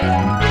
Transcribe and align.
Música 0.00 0.47